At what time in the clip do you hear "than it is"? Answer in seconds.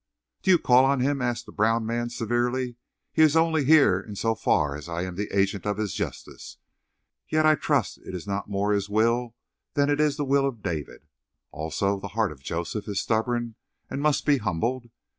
9.75-10.17